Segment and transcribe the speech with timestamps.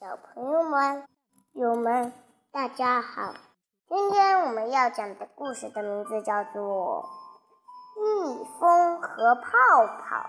[0.00, 1.08] 小朋友们、
[1.54, 2.12] 友们，
[2.52, 3.34] 大家好！
[3.88, 7.04] 今天我们要讲的故事的名字叫做
[8.00, 9.50] 《蜜蜂和泡
[9.98, 10.24] 泡》。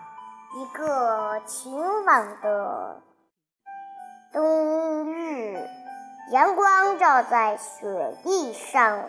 [0.59, 3.04] 一个晴朗的
[4.34, 5.63] 冬日，
[6.31, 9.04] 阳光照在雪地上，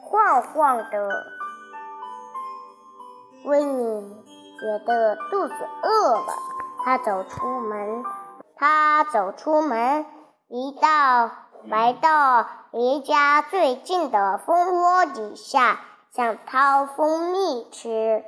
[0.00, 1.26] 晃晃的。
[3.44, 4.24] 维尼
[4.58, 6.32] 觉得肚子饿了，
[6.82, 8.02] 他走出门。
[8.58, 10.06] 他走出门，
[10.48, 11.30] 一到
[11.64, 15.80] 来到离家最近的蜂窝底下，
[16.14, 18.24] 想掏蜂蜜吃。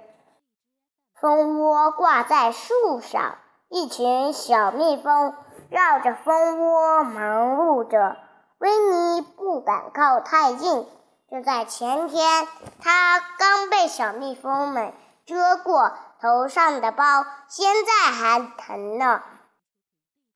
[1.18, 3.36] 蜂窝挂在树上，
[3.70, 5.34] 一群小蜜蜂
[5.70, 8.16] 绕着蜂窝忙碌着。
[8.58, 10.86] 维尼不敢靠太近。
[11.30, 12.48] 就在前天，
[12.82, 14.92] 他刚被小蜜蜂们
[15.26, 17.04] 蛰过，头上的包
[17.48, 19.22] 现在还疼呢。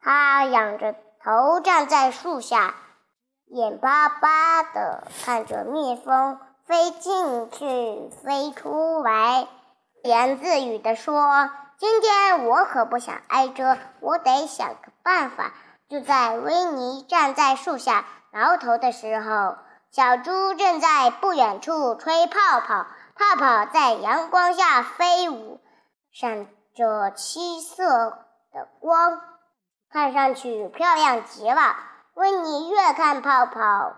[0.05, 2.75] 他仰着头站在树下，
[3.47, 9.47] 眼巴巴地看着蜜蜂飞进去、飞出来，
[10.03, 15.53] 自言自语地说：“今天我可不想挨蛰，我得想个办法。”
[15.89, 19.57] 就在维尼站在树下挠头的时候，
[19.93, 25.61] 小猪正在不远处吹泡泡，泡泡在阳光下飞舞，
[26.11, 27.87] 闪着七色
[28.53, 29.21] 的光。
[29.93, 31.77] 看上去漂亮极了。
[32.15, 33.93] 温尼越看泡泡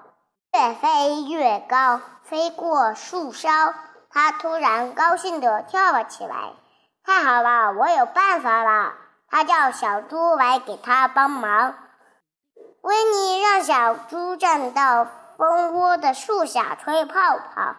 [0.52, 3.74] 越飞越高，飞过树梢，
[4.10, 6.52] 他突然高兴地跳了起来。
[7.04, 8.94] 太好了，我有办法了！
[9.28, 11.74] 他叫小猪来给他帮忙。
[12.82, 15.06] 温尼让小猪站到
[15.36, 17.76] 蜂窝的树下吹泡泡，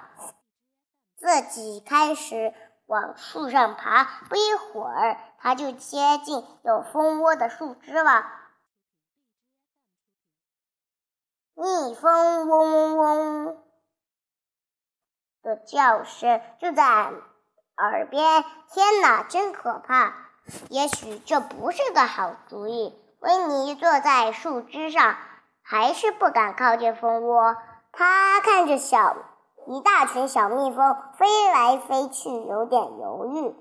[1.18, 2.54] 自己开始
[2.86, 4.04] 往树上爬。
[4.30, 5.18] 不一会儿。
[5.38, 8.26] 它就接近有蜂窝的树枝了，
[11.54, 13.64] 蜜蜂嗡嗡嗡
[15.44, 16.84] 的叫声就在
[17.78, 18.44] 耳边。
[18.72, 20.16] 天哪，真可怕！
[20.70, 23.00] 也许这不是个好主意。
[23.20, 25.16] 维尼坐在树枝上，
[25.62, 27.56] 还是不敢靠近蜂窝。
[27.92, 29.16] 他看着小
[29.68, 33.56] 一大群小蜜蜂飞来飞去，有点犹豫。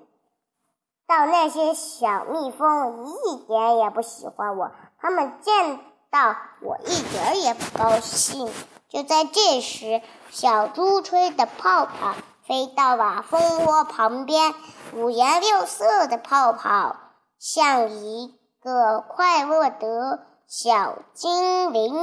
[1.06, 5.78] 到那些小蜜蜂一点也不喜欢我，它们见
[6.10, 8.50] 到我一点也不高兴。
[8.88, 10.00] 就在这时，
[10.31, 12.14] 小猪吹的泡泡
[12.47, 14.54] 飞到了蜂窝旁边，
[14.94, 16.97] 五颜六色的泡泡
[17.38, 21.94] 像一个快乐的小精灵。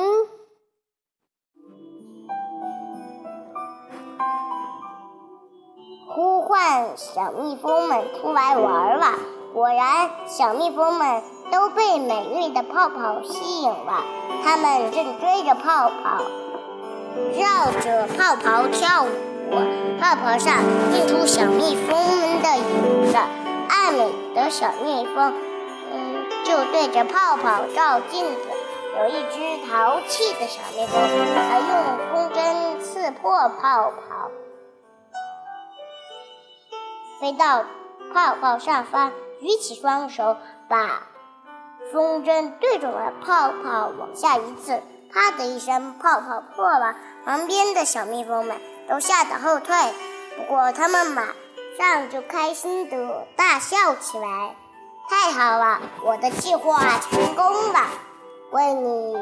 [6.63, 9.17] 看小蜜蜂们出来玩了。
[9.51, 14.03] 果然，小蜜蜂们都被美丽的泡泡吸引了。
[14.44, 16.22] 它们正追着泡泡，
[17.33, 19.09] 绕着泡泡跳舞。
[19.99, 20.57] 泡泡上
[20.94, 23.17] 映出小蜜蜂们的影子。
[23.67, 25.33] 爱美的小蜜蜂，
[25.91, 28.41] 嗯，就对着泡泡照镜子。
[28.99, 31.01] 有一只淘气的小蜜蜂，
[31.49, 34.29] 还用风筝刺破泡泡。
[37.22, 37.64] 飞到
[38.12, 40.38] 泡泡上方，举起双手，
[40.68, 41.04] 把
[41.94, 44.82] 风筝对准了泡泡，往下一刺，
[45.14, 46.96] 啪的一声，泡泡破了。
[47.24, 48.58] 旁边的小蜜蜂们
[48.90, 49.76] 都吓得后退，
[50.36, 51.28] 不过它们马
[51.78, 54.56] 上就开心的大笑起来。
[55.08, 57.80] 太好了，我的计划成功了！
[58.50, 59.16] 为你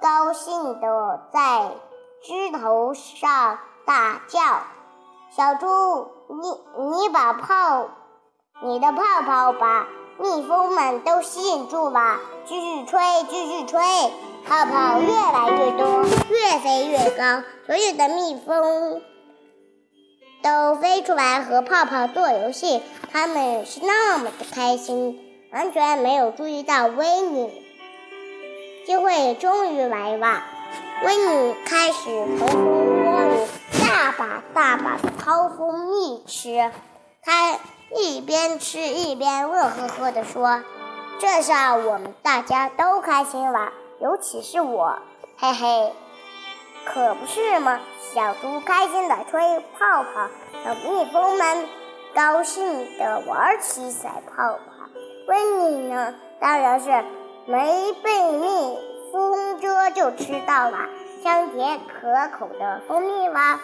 [0.00, 1.72] 高兴的在
[2.22, 4.40] 枝头上大叫。
[5.36, 7.88] 小猪，你你把泡，
[8.62, 9.86] 你的泡泡把
[10.18, 12.18] 蜜蜂们都吸引住了。
[12.46, 13.80] 继续吹，继续吹，
[14.46, 17.42] 泡泡越来越多，越飞越高。
[17.66, 19.02] 所有的蜜蜂
[20.42, 22.82] 都飞出来和泡泡做游戏，
[23.12, 25.18] 他们是那么的开心，
[25.52, 27.62] 完全没有注意到威尼。
[28.86, 30.42] 机会终于来了，
[31.04, 33.03] 威尼开始从
[33.94, 36.72] 大把大把的掏蜂蜜吃，
[37.22, 37.56] 他
[37.96, 40.64] 一边吃一边乐呵呵地说
[41.20, 44.98] ：“这下我们大家都开心了，尤其是我，
[45.38, 45.92] 嘿嘿，
[46.84, 47.78] 可不是吗？”
[48.12, 50.28] 小猪开心地吹泡泡，
[50.64, 51.68] 小蜜蜂们
[52.16, 54.58] 高兴地玩起赛泡泡。
[55.28, 56.90] 温妮呢，当然是
[57.46, 58.76] 没被蜜
[59.12, 60.78] 蜂蛰就吃到了
[61.22, 63.60] 香甜可口的蜂蜜啦。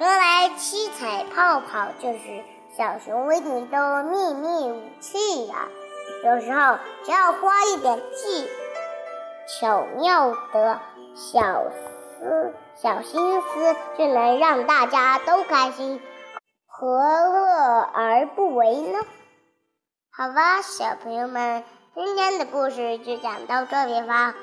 [0.00, 2.42] 原来七彩泡泡就是
[2.74, 5.68] 小熊维尼的秘密武器呀！
[6.24, 8.48] 有时候只要花一点技
[9.46, 10.80] 巧妙的
[11.14, 16.00] 小思小心思，就能让大家都开心，
[16.66, 19.00] 何乐而不为呢？
[20.16, 21.62] 好吧，小朋友们，
[21.94, 24.34] 今天的故事就讲到这里吧。